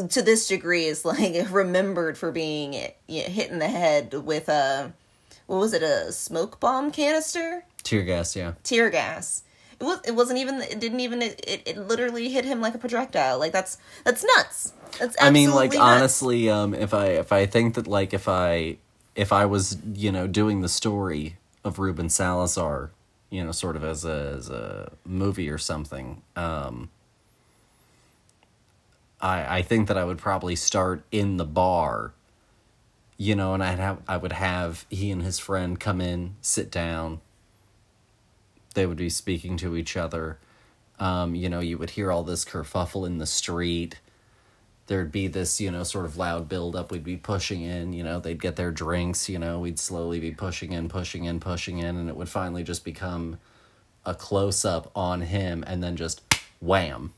[0.08, 2.74] to this degree is like remembered for being
[3.06, 4.92] you know, hit in the head with a
[5.46, 8.54] what was it a smoke bomb canister Tear gas, yeah.
[8.64, 9.44] Tear gas.
[9.78, 10.00] It was.
[10.04, 10.60] It wasn't even.
[10.60, 11.22] It didn't even.
[11.22, 13.38] It, it, it literally hit him like a projectile.
[13.38, 14.72] Like that's that's nuts.
[14.98, 15.82] That's I mean, like nuts.
[15.82, 18.78] honestly, um, if I if I think that like if I
[19.14, 22.90] if I was you know doing the story of Ruben Salazar,
[23.30, 26.90] you know, sort of as a as a movie or something, um,
[29.20, 32.12] I I think that I would probably start in the bar
[33.16, 36.70] you know, and I'd have I would have he and his friend come in, sit
[36.70, 37.20] down.
[38.74, 40.38] They would be speaking to each other.
[40.98, 44.00] Um, you know, you would hear all this kerfuffle in the street.
[44.86, 46.92] There'd be this, you know, sort of loud buildup.
[46.92, 50.30] We'd be pushing in, you know, they'd get their drinks, you know, we'd slowly be
[50.30, 53.38] pushing in, pushing in, pushing in, and it would finally just become
[54.04, 56.22] a close up on him and then just
[56.60, 57.12] wham.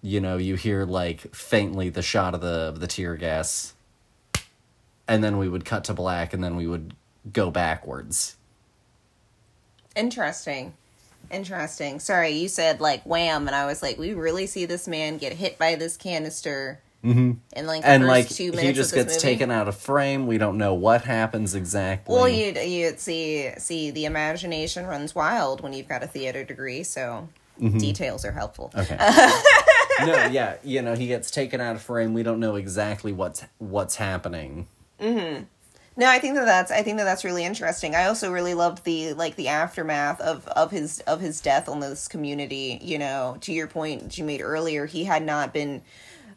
[0.00, 3.74] You know, you hear like faintly the shot of the of the tear gas
[5.06, 6.94] and then we would cut to black and then we would
[7.32, 8.36] go backwards.
[9.94, 10.74] Interesting.
[11.32, 11.98] Interesting.
[11.98, 15.32] Sorry, you said like wham, and I was like, we really see this man get
[15.32, 16.80] hit by this canister.
[17.02, 17.32] Mm-hmm.
[17.56, 19.20] In like the and first like two minutes he just gets movie.
[19.20, 20.28] taken out of frame.
[20.28, 22.14] We don't know what happens exactly.
[22.14, 26.84] Well, you you see see the imagination runs wild when you've got a theater degree,
[26.84, 28.70] so details are helpful.
[28.76, 28.92] Mm-hmm.
[28.92, 30.06] Okay.
[30.06, 32.14] no, yeah, you know, he gets taken out of frame.
[32.14, 34.68] We don't know exactly what's what's happening.
[35.96, 37.94] No, I think that that's I think that that's really interesting.
[37.94, 41.80] I also really loved the like the aftermath of of his of his death on
[41.80, 42.78] this community.
[42.82, 45.82] You know, to your point that you made earlier, he had not been,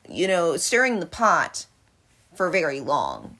[0.09, 1.67] you know, stirring the pot
[2.35, 3.37] for very long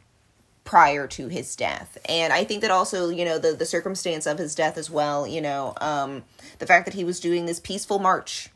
[0.63, 4.39] prior to his death and i think that also you know the the circumstance of
[4.39, 6.23] his death as well you know um
[6.58, 8.49] the fact that he was doing this peaceful march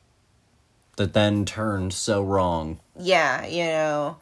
[0.96, 2.80] That then turned so wrong.
[3.00, 4.18] yeah you know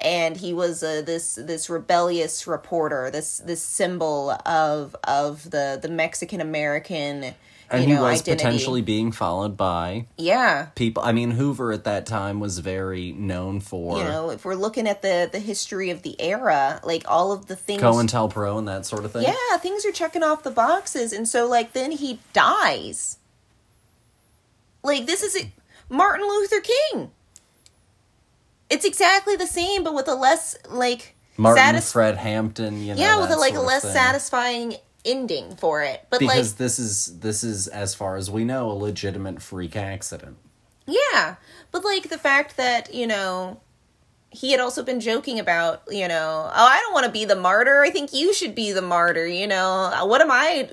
[0.00, 5.88] and he was uh, this this rebellious reporter this this symbol of of the the
[5.88, 7.34] mexican american
[7.70, 11.02] And he know was identity potentially being followed by yeah people.
[11.02, 14.86] I mean, Hoover at that time was very known for you know if we're looking
[14.86, 18.86] at the the history of the era like all of the things COINTELPRO and that
[18.86, 19.22] sort of thing.
[19.22, 23.18] yeah things are checking off the boxes and so like then he dies
[24.84, 25.48] like this is it
[25.88, 27.10] martin luther king
[28.70, 33.00] it's exactly the same but with a less like Martin satis- Fred Hampton, you know.
[33.00, 33.92] yeah with a like a less thing.
[33.92, 34.74] satisfying
[35.04, 38.70] ending for it but because like this is this is as far as we know
[38.70, 40.36] a legitimate freak accident.
[40.86, 41.36] Yeah,
[41.72, 43.60] but like the fact that you know
[44.30, 47.36] he had also been joking about you know oh I don't want to be the
[47.36, 47.82] martyr.
[47.82, 49.26] I think you should be the martyr.
[49.26, 50.70] You know what am I?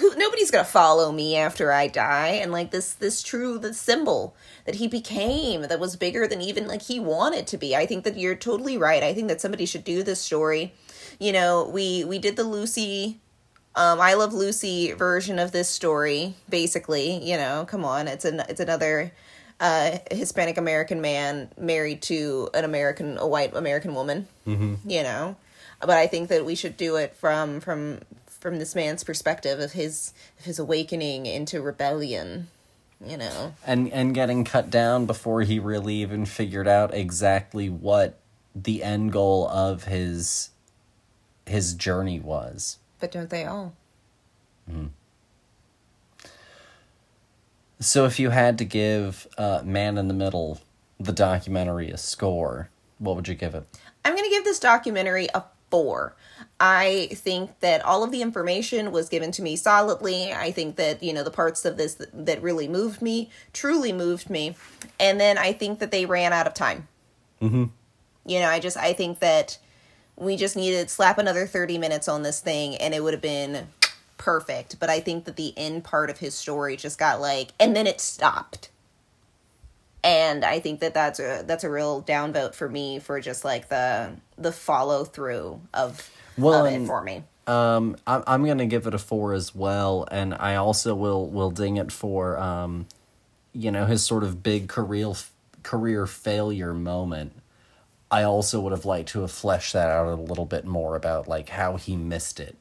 [0.00, 2.28] Who nobody's gonna follow me after I die.
[2.28, 4.34] And like this this true the symbol
[4.64, 7.76] that he became that was bigger than even like he wanted to be.
[7.76, 9.02] I think that you're totally right.
[9.02, 10.72] I think that somebody should do this story.
[11.18, 13.20] You know we we did the Lucy
[13.74, 17.22] um, I Love Lucy version of this story, basically.
[17.22, 19.12] You know, come on, it's an it's another
[19.60, 24.26] uh, Hispanic American man married to an American, a white American woman.
[24.46, 24.88] Mm-hmm.
[24.88, 25.36] You know,
[25.80, 28.00] but I think that we should do it from from
[28.40, 32.48] from this man's perspective of his of his awakening into rebellion.
[33.04, 38.18] You know, And and getting cut down before he really even figured out exactly what
[38.54, 40.50] the end goal of his
[41.46, 42.78] his journey was.
[42.98, 43.72] but don't they all?
[47.80, 50.60] So if you had to give uh, Man in the Middle
[50.98, 53.64] the documentary a score, what would you give it?
[54.04, 56.14] I'm going to give this documentary a four.
[56.58, 60.32] I think that all of the information was given to me solidly.
[60.32, 63.92] I think that, you know, the parts of this that, that really moved me, truly
[63.92, 64.56] moved me.
[64.98, 66.88] And then I think that they ran out of time.
[67.40, 67.64] Mm-hmm.
[68.26, 69.58] You know, I just, I think that
[70.16, 73.68] we just needed slap another 30 minutes on this thing and it would have been
[74.18, 74.78] perfect.
[74.78, 77.86] But I think that the end part of his story just got like, and then
[77.86, 78.68] it stopped
[80.02, 83.68] and I think that that's a that's a real downvote for me for just like
[83.68, 87.24] the the follow through of Well, of it for me.
[87.46, 91.50] Um, I'm I'm gonna give it a four as well, and I also will will
[91.50, 92.86] ding it for um,
[93.52, 95.12] you know, his sort of big career
[95.62, 97.32] career failure moment.
[98.10, 101.28] I also would have liked to have fleshed that out a little bit more about
[101.28, 102.56] like how he missed it.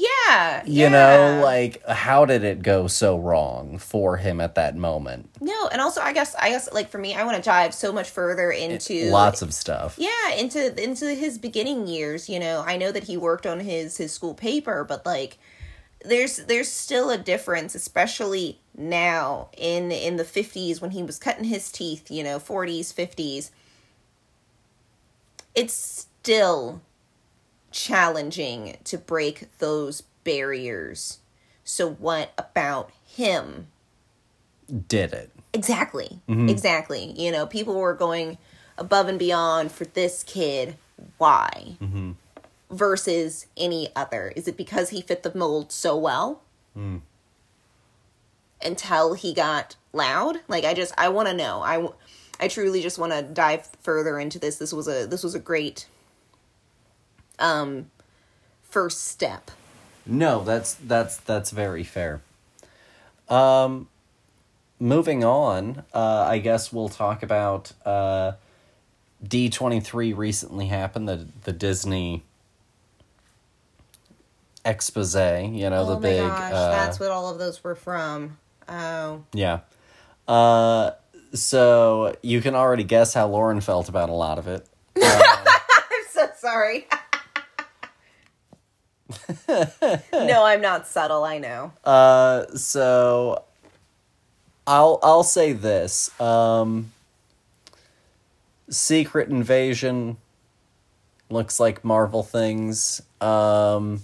[0.00, 5.28] Yeah, You know, like how did it go so wrong for him at that moment?
[5.40, 7.92] no, and also I guess I guess like for me, I want to dive so
[7.92, 9.96] much further into Lots of stuff.
[9.98, 12.28] yeah into into his beginning years.
[12.28, 15.36] You know, I know that he worked on his his school paper, but like
[16.02, 21.44] there's there's still a difference especially now in in the 50s when he was cutting
[21.44, 23.50] his teeth you know 40s 50s
[25.54, 26.80] it's still
[27.70, 31.18] challenging to break those barriers.
[31.64, 33.68] So what about him?
[34.88, 35.30] Did it?
[35.52, 36.20] exactly.
[36.28, 36.48] Mm-hmm.
[36.48, 37.12] Exactly.
[37.16, 38.38] You know people were going
[38.78, 40.76] above and beyond for this kid.
[41.18, 41.76] Why?
[41.80, 42.12] Mm-hmm.
[42.70, 44.32] Versus any other.
[44.36, 46.42] Is it because he fit the mold so well?
[46.76, 47.00] Mm.
[48.62, 50.38] Until he got loud?
[50.46, 51.62] Like i just i want to know.
[51.62, 51.88] I,
[52.38, 54.56] I truly just want to dive further into this.
[54.56, 55.86] This was a this was a great
[57.40, 57.90] um
[58.62, 59.50] first step.
[60.06, 62.20] No, that's that's that's very fair.
[63.28, 63.88] Um,
[64.78, 68.32] moving on, uh, I guess we'll talk about uh,
[69.22, 72.22] D twenty three recently happened the the Disney
[74.64, 75.14] expose.
[75.14, 76.20] You know the oh my big.
[76.20, 78.38] gosh, uh, that's what all of those were from.
[78.68, 79.24] Oh.
[79.32, 79.60] Yeah.
[80.26, 80.92] Uh,
[81.34, 84.66] so you can already guess how Lauren felt about a lot of it.
[84.96, 86.86] I'm so sorry.
[90.12, 91.72] no, I'm not subtle, I know.
[91.84, 93.44] Uh, so
[94.66, 96.18] I'll I'll say this.
[96.20, 96.92] Um,
[98.68, 100.16] Secret Invasion
[101.28, 103.02] looks like Marvel things.
[103.20, 104.02] Um,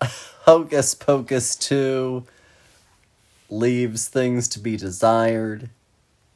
[0.44, 2.24] Hocus Pocus 2
[3.48, 5.70] leaves things to be desired.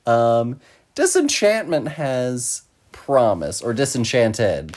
[0.07, 0.61] Um,
[0.95, 4.77] Disenchantment has promise, or Disenchanted.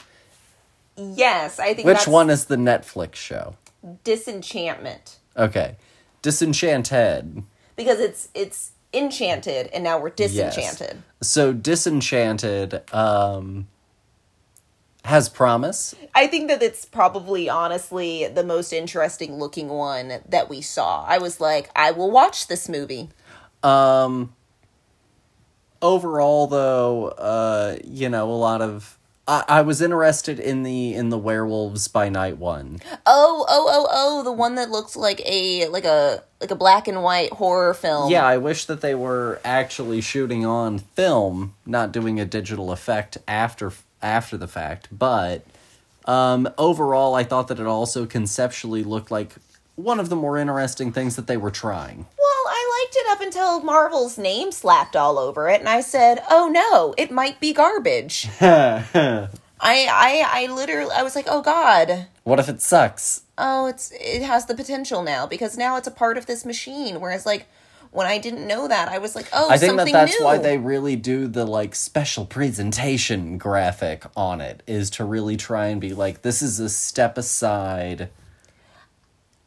[0.96, 3.56] Yes, I think Which one is the Netflix show?
[4.02, 5.18] disenchantment.
[5.36, 5.76] Okay.
[6.22, 7.42] Disenchanted.
[7.76, 11.02] Because it's it's enchanted and now we're disenchanted.
[11.20, 13.66] So Disenchanted um
[15.04, 15.94] has promise.
[16.14, 21.04] I think that it's probably honestly the most interesting looking one that we saw.
[21.04, 23.10] I was like, I will watch this movie.
[23.62, 24.34] Um
[25.82, 28.96] overall though, uh you know, a lot of
[29.26, 32.80] I, I was interested in the in the werewolves by night one.
[33.06, 36.88] Oh, oh, oh, oh, the one that looks like a like a like a black
[36.88, 38.10] and white horror film.
[38.10, 43.18] Yeah, I wish that they were actually shooting on film, not doing a digital effect
[43.26, 43.72] after
[44.02, 44.88] after the fact.
[44.92, 45.44] But
[46.04, 49.34] um, overall, I thought that it also conceptually looked like
[49.76, 52.06] one of the more interesting things that they were trying.
[52.84, 56.94] Liked it up until Marvel's name slapped all over it, and I said, "Oh no,
[56.98, 59.28] it might be garbage." I,
[59.60, 63.22] I, I literally, I was like, "Oh God, What if it sucks?
[63.38, 67.00] oh, it's it has the potential now because now it's a part of this machine."
[67.00, 67.46] Whereas, like,
[67.90, 70.38] when I didn't know that, I was like, "Oh, I think that that's new." why
[70.38, 75.80] they really do the like special presentation graphic on it is to really try and
[75.80, 78.10] be like this is a step aside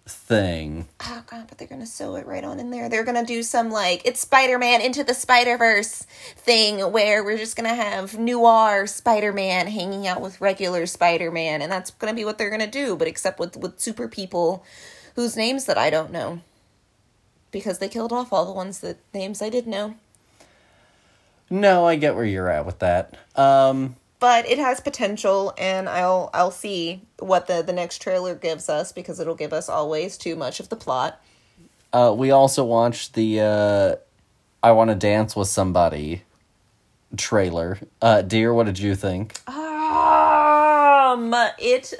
[0.08, 0.88] thing.
[1.06, 2.90] Oh god, but they're gonna sew it right on in there.
[2.90, 6.04] They're gonna do some like it's Spider Man into the Spider Verse
[6.36, 11.62] thing where we're just gonna have noir Spider Man hanging out with regular Spider Man,
[11.62, 14.64] and that's gonna be what they're gonna do, but except with with super people
[15.16, 16.42] whose names that I don't know.
[17.52, 19.96] Because they killed off all the ones that names I did know.
[21.50, 23.16] No, I get where you're at with that.
[23.36, 28.68] Um But it has potential and I'll I'll see what the, the next trailer gives
[28.68, 31.22] us because it'll give us always too much of the plot.
[31.94, 33.96] Uh, we also watched the uh,
[34.64, 36.24] "I Want to Dance with Somebody"
[37.16, 37.80] trailer.
[38.02, 39.40] Uh, dear, what did you think?
[39.48, 41.94] Um, it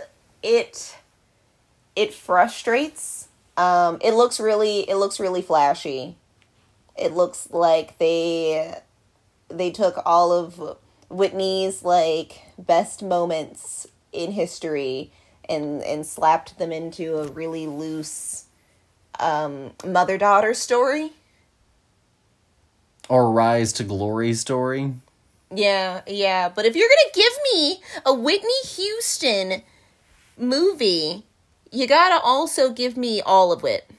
[0.44, 0.98] it
[1.96, 3.28] it frustrates.
[3.56, 6.18] Um, it looks really it looks really flashy.
[6.98, 8.76] It looks like they
[9.50, 10.78] they took all of
[11.10, 15.12] Whitney's like best moments in history
[15.48, 18.46] and and slapped them into a really loose
[19.20, 21.12] um mother daughter story.
[23.10, 24.94] Or "Rise to Glory" story?
[25.50, 26.50] Yeah, yeah.
[26.50, 29.64] But if you're gonna give me a Whitney Houston
[30.38, 31.24] movie,
[31.72, 33.90] you gotta also give me all of it.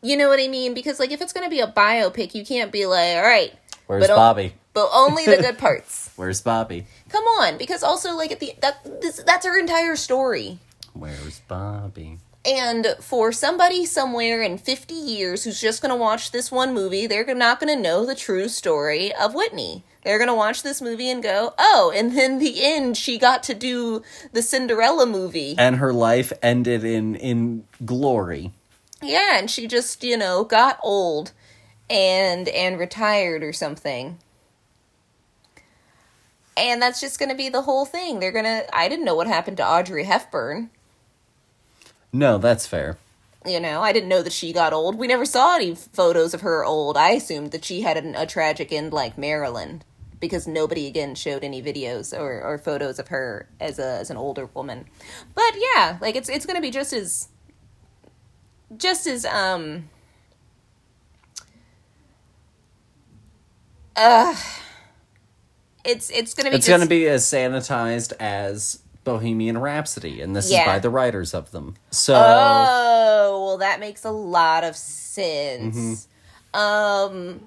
[0.00, 0.74] You know what I mean?
[0.74, 3.52] Because like if it's gonna be a biopic, you can't be like, all right,
[3.86, 4.54] Where's Bobby?
[4.74, 6.10] But only the good parts.
[6.16, 6.86] Where's Bobby?
[7.08, 10.58] Come on, because also like at the that this, that's her entire story.
[10.94, 12.18] Where's Bobby?
[12.44, 17.06] And for somebody somewhere in 50 years who's just going to watch this one movie,
[17.06, 19.84] they're not going to know the true story of Whitney.
[20.02, 23.44] They're going to watch this movie and go, oh, and then the end, she got
[23.44, 24.02] to do
[24.32, 25.54] the Cinderella movie.
[25.56, 28.50] And her life ended in in glory.
[29.00, 31.32] Yeah, and she just, you know, got old
[31.88, 34.18] and and retired or something.
[36.56, 38.20] And that's just going to be the whole thing.
[38.20, 40.70] They're going to I didn't know what happened to Audrey Hepburn.
[42.12, 42.98] No, that's fair.
[43.46, 44.96] You know, I didn't know that she got old.
[44.96, 46.96] We never saw any photos of her old.
[46.96, 49.82] I assumed that she had an, a tragic end like Marilyn
[50.20, 54.16] because nobody again showed any videos or, or photos of her as a as an
[54.16, 54.86] older woman.
[55.34, 57.28] But yeah, like it's it's going to be just as
[58.76, 59.88] just as um
[63.96, 64.34] uh
[65.84, 70.20] it's it's going to be It's just, going to be as sanitized as Bohemian Rhapsody,
[70.20, 70.60] and this Yeah.
[70.60, 71.74] is by the writers of them.
[71.90, 76.06] So Oh, well, that makes a lot of sense.
[76.54, 77.40] Um,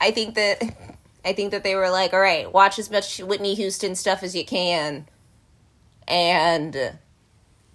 [0.00, 0.62] I think that
[1.24, 4.34] I think that they were like, all right, watch as much Whitney Houston stuff as
[4.34, 5.06] you can
[6.08, 6.94] and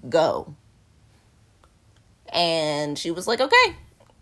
[0.09, 0.55] go.
[2.29, 3.75] And she was like, okay.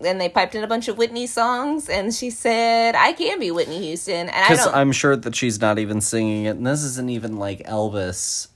[0.04, 3.52] Then they piped in a bunch of Whitney songs, and she said, I can be
[3.52, 4.28] Whitney Houston.
[4.28, 4.76] And I Because don't.
[4.76, 8.50] I'm sure that she's not even singing it, and this isn't even like Elvis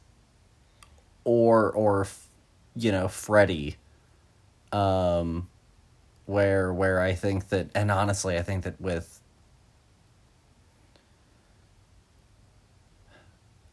[1.24, 2.08] or or
[2.76, 3.78] you know Freddie.
[4.72, 5.48] Um,
[6.26, 9.22] where where I think that, and honestly, I think that with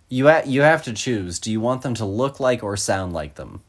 [0.09, 1.39] you ha- you have to choose.
[1.39, 3.62] Do you want them to look like or sound like them?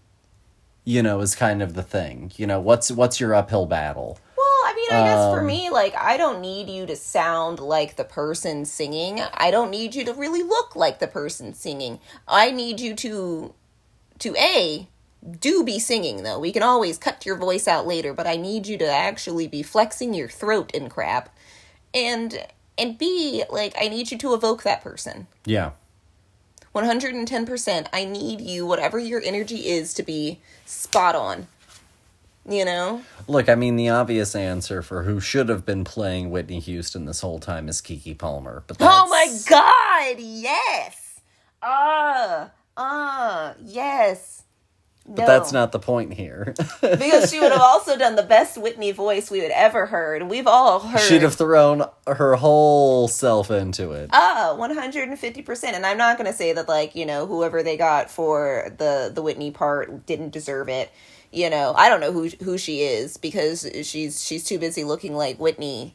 [0.87, 2.31] You know, is kind of the thing.
[2.37, 4.19] You know, what's what's your uphill battle?
[4.37, 7.59] Well, I mean, I guess for Um, me, like, I don't need you to sound
[7.59, 9.19] like the person singing.
[9.33, 11.99] I don't need you to really look like the person singing.
[12.27, 13.55] I need you to,
[14.19, 14.87] to A,
[15.39, 16.37] do be singing, though.
[16.39, 19.63] We can always cut your voice out later, but I need you to actually be
[19.63, 21.35] flexing your throat and crap.
[21.95, 22.45] And,
[22.77, 25.25] and B, like, I need you to evoke that person.
[25.45, 25.71] Yeah.
[26.75, 27.87] 110%.
[27.93, 31.47] I need you, whatever your energy is, to be spot on.
[32.47, 33.01] You know?
[33.27, 37.21] Look, I mean, the obvious answer for who should have been playing Whitney Houston this
[37.21, 38.63] whole time is Keke Palmer.
[38.67, 41.19] But that's, Oh my god, yes.
[41.63, 44.43] Uh, uh, yes.
[45.07, 46.55] But that's not the point here.
[46.81, 50.23] because she would have also done the best Whitney voice we had ever heard.
[50.23, 50.99] We've all heard.
[50.99, 54.09] She'd have thrown her whole self into it.
[54.13, 55.75] Ah, one hundred and fifty percent.
[55.75, 59.21] And I'm not gonna say that like you know whoever they got for the the
[59.21, 60.91] Whitney part didn't deserve it.
[61.31, 65.13] You know, I don't know who who she is because she's she's too busy looking
[65.15, 65.93] like Whitney.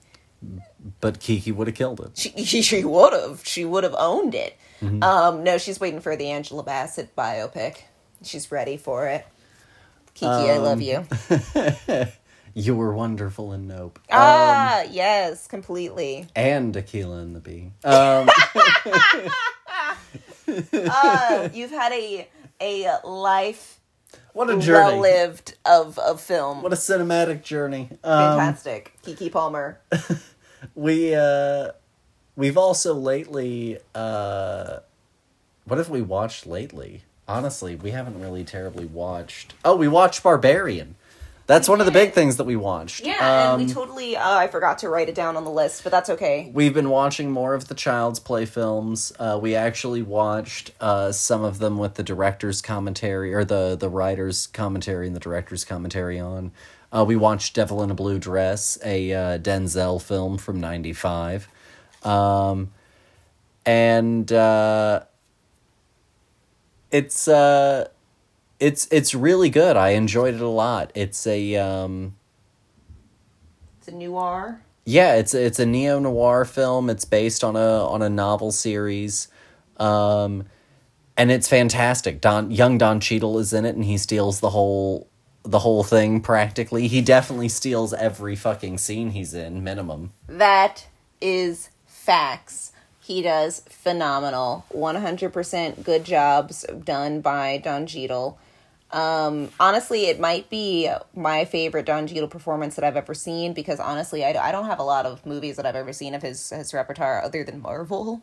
[1.01, 2.17] But Keke would have killed it.
[2.17, 4.57] She she would have she would have owned it.
[5.03, 7.83] Um, no, she's waiting for the Angela Bassett biopic.
[8.23, 9.27] She's ready for it.
[10.15, 11.07] Keke, I love you.
[12.53, 14.01] You were wonderful in Nope.
[14.11, 16.27] ah, yes, completely.
[16.35, 17.71] and Akeelah and the Bee.
[17.85, 18.29] Um,
[20.73, 22.29] Uh, you've had a
[22.61, 23.79] a life
[24.33, 24.97] what a journey.
[24.97, 26.63] well lived of of film.
[26.63, 27.89] What a cinematic journey.
[28.03, 29.79] Um, Fantastic, Keke Palmer.
[30.75, 31.71] we uh
[32.35, 34.81] we've also lately uh
[35.67, 39.55] what have we watched lately honestly we haven't really terribly watched.
[39.65, 40.97] Oh we watched barbarian.
[41.47, 43.05] That's one of the big things that we watched.
[43.05, 44.17] Yeah, um, and we totally.
[44.17, 46.49] Uh, I forgot to write it down on the list, but that's okay.
[46.55, 49.13] we've been watching more of the child's play films.
[49.19, 53.89] Uh we actually watched uh some of them with the director's commentary or the the
[53.89, 56.53] writer's commentary and the director's commentary on.
[56.93, 61.49] Uh we watched devil in a blue dress a uh, denzel film from 95
[62.05, 62.71] um
[63.67, 65.03] and uh
[66.91, 67.89] it's uh
[68.59, 72.15] it's it's really good i enjoyed it a lot it's a um
[73.79, 74.61] It's a noir.
[74.85, 76.91] yeah, it's it's a neo noir film.
[76.91, 79.29] It's based on a on a novel series,
[79.79, 80.45] um,
[81.17, 82.21] and it's fantastic.
[82.21, 85.07] Don young Don Cheadle is in it, and he steals the whole
[85.45, 86.89] the whole thing practically.
[86.89, 90.13] He definitely steals every fucking scene he's in, minimum.
[90.27, 90.87] That
[91.21, 92.73] is facts.
[93.11, 94.65] He does phenomenal.
[94.73, 98.39] 100% good jobs done by Don Cheadle.
[98.93, 103.81] Um, honestly, it might be my favorite Don Cheadle performance that I've ever seen because
[103.81, 106.51] honestly, I, I don't have a lot of movies that I've ever seen of his,
[106.51, 108.23] his repertoire other than Marvel.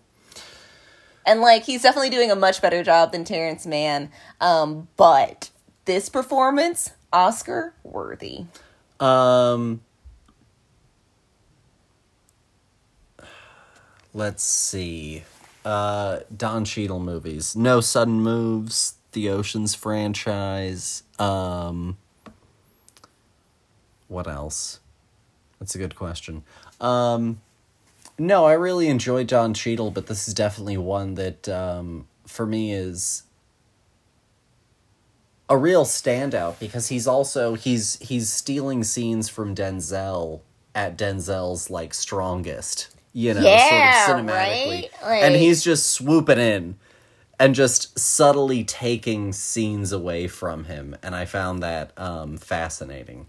[1.25, 4.09] And like, he's definitely doing a much better job than Terrence Mann.
[4.39, 5.49] Um, but
[5.83, 8.45] this performance, Oscar worthy.
[9.01, 9.81] Um,
[14.17, 15.23] let's see.
[15.63, 17.55] Uh, Don Cheadle movies.
[17.55, 18.95] No Sudden Moves.
[19.11, 21.03] The Oceans franchise.
[21.17, 21.97] Um,
[24.07, 24.79] what else?
[25.59, 26.43] That's a good question.
[26.81, 27.41] Um,
[28.17, 32.73] no, I really enjoy Don Cheadle, but this is definitely one that um, for me
[32.73, 33.23] is
[35.49, 40.41] a real standout because he's also he's he's stealing scenes from Denzel
[40.75, 45.23] at Denzel's like strongest, you know, Yeah, sort of cinematically, right?
[45.23, 46.75] and he's just swooping in
[47.39, 53.25] and just subtly taking scenes away from him, and I found that um, fascinating.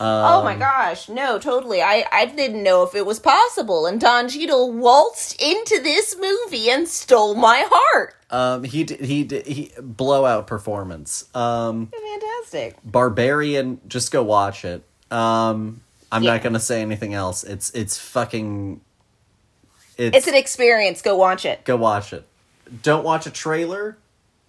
[0.00, 1.80] oh Um, my gosh, no, totally.
[1.80, 6.68] I, I didn't know if it was possible, and Don Cheadle waltzed into this movie
[6.68, 8.16] and stole my heart.
[8.30, 11.24] Um, he did, he did, he blowout performance.
[11.36, 12.78] Um, Fantastic.
[12.84, 14.82] Barbarian, just go watch it.
[15.12, 16.32] Um, I'm Yeah.
[16.32, 17.44] not gonna say anything else.
[17.44, 18.80] It's it's fucking.
[20.00, 21.02] It's, It's an experience.
[21.02, 21.62] Go watch it.
[21.64, 22.24] go watch it.
[22.82, 23.98] Don't watch a trailer.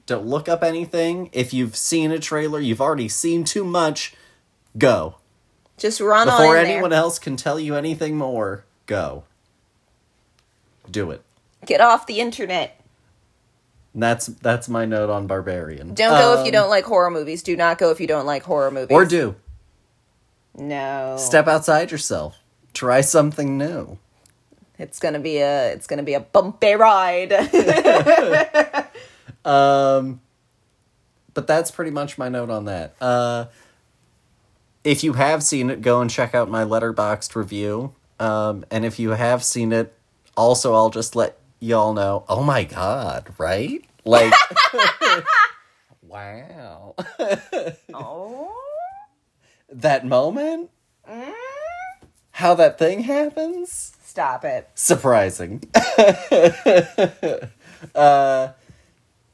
[0.06, 1.30] Don't look up anything.
[1.34, 4.14] If you've seen a trailer, you've already seen too much.
[4.78, 5.16] Go
[5.78, 6.99] Just run before anyone there.
[6.99, 8.64] else can tell you anything more.
[8.86, 9.24] Go.
[10.89, 11.22] Do it.
[11.66, 12.80] Get off the internet.
[13.93, 15.93] And that's that's my note on Barbarian.
[15.93, 17.43] Don't go if you Um, don't like horror movies.
[17.43, 18.95] Do not go if you don't like horror movies.
[18.95, 19.36] Or do.
[20.58, 21.16] no.
[21.20, 22.38] Step outside yourself.
[22.74, 23.97] Try something new.
[24.82, 27.32] It's gonna be a it's gonna be a bumpy ride.
[29.43, 30.21] Um,
[31.34, 32.95] but that's pretty much my note on that.
[33.01, 33.45] Uh,
[34.84, 37.93] if you have seen it, go and check out my Letterboxd review.
[38.19, 39.93] Um, and if you have seen it,
[40.38, 42.23] also I'll just let y'all know.
[42.27, 43.34] Oh my god!
[43.38, 43.84] Right?
[44.05, 44.34] Like,
[46.01, 46.95] wow,
[47.93, 48.53] oh.
[49.71, 50.69] that moment.
[52.32, 53.95] How that thing happens?
[54.12, 54.70] Stop it.
[54.76, 55.64] Surprising.
[57.95, 58.49] uh,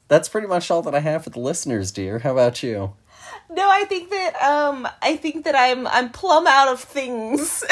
[0.06, 2.20] that's pretty much all that I have for the listeners, dear.
[2.20, 2.92] How about you?
[3.50, 7.64] No, I think that um I think that I'm I'm plumb out of things.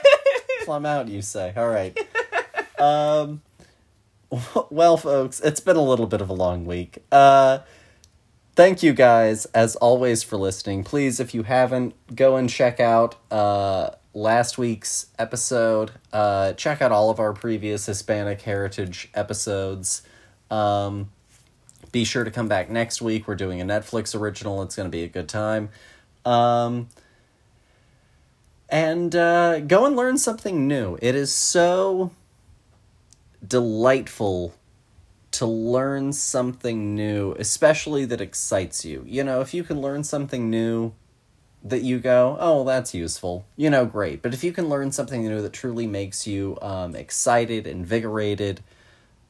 [0.66, 1.54] Plum out, you say.
[1.56, 1.98] All right.
[2.78, 3.40] um,
[4.68, 6.98] well, folks, it's been a little bit of a long week.
[7.10, 7.60] Uh,
[8.56, 10.84] thank you guys, as always, for listening.
[10.84, 15.92] Please, if you haven't, go and check out uh, last week's episode.
[16.12, 20.02] Uh, check out all of our previous Hispanic heritage episodes.
[20.50, 21.10] Um,
[21.92, 23.26] be sure to come back next week.
[23.26, 24.62] We're doing a Netflix original.
[24.62, 25.70] It's going to be a good time.
[26.24, 26.88] Um,
[28.68, 30.98] and uh, go and learn something new.
[31.02, 32.12] It is so
[33.46, 34.54] delightful
[35.32, 39.04] to learn something new, especially that excites you.
[39.06, 40.92] You know, if you can learn something new
[41.64, 44.20] that you go, oh, that's useful, you know, great.
[44.20, 48.60] But if you can learn something new that truly makes you um, excited, invigorated,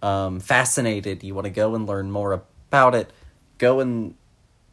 [0.00, 3.12] um, fascinated, you want to go and learn more about it,
[3.58, 4.14] go and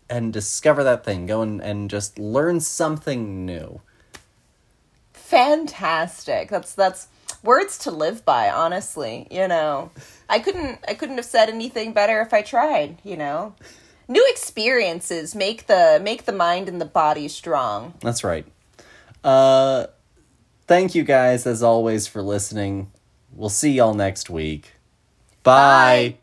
[0.09, 1.27] and discover that thing.
[1.27, 3.81] Go and, and just learn something new.
[5.13, 6.49] Fantastic.
[6.49, 7.07] That's that's
[7.43, 9.27] words to live by, honestly.
[9.29, 9.91] You know.
[10.27, 13.53] I couldn't I couldn't have said anything better if I tried, you know.
[14.09, 17.93] New experiences make the make the mind and the body strong.
[18.01, 18.45] That's right.
[19.23, 19.85] Uh,
[20.65, 22.91] thank you guys, as always, for listening.
[23.31, 24.73] We'll see y'all next week.
[25.43, 25.53] Bye.
[25.53, 26.17] Bye.